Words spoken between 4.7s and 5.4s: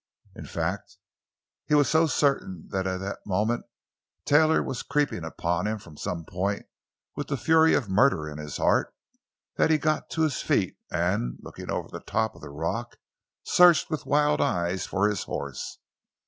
creeping